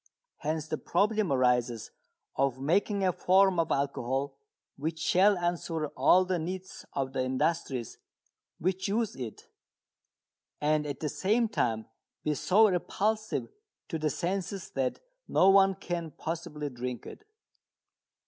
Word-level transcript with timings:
Hence 0.37 0.67
the 0.67 0.79
problem 0.79 1.31
arises 1.31 1.91
of 2.35 2.59
making 2.59 3.03
a 3.03 3.13
form 3.13 3.59
of 3.59 3.71
alcohol 3.71 4.35
which 4.75 4.97
shall 4.97 5.37
answer 5.37 5.89
all 5.89 6.25
the 6.25 6.39
needs 6.39 6.87
of 6.93 7.13
the 7.13 7.23
industries 7.23 7.99
which 8.57 8.87
use 8.87 9.15
it, 9.15 9.43
and 10.59 10.87
at 10.87 11.01
the 11.01 11.07
same 11.09 11.47
time 11.47 11.85
be 12.23 12.33
so 12.33 12.67
repulsive 12.67 13.47
to 13.89 13.99
the 13.99 14.09
senses 14.09 14.71
that 14.71 14.99
no 15.27 15.49
one 15.51 15.75
can 15.75 16.09
possibly 16.09 16.71
drink 16.71 17.05
it. 17.05 17.23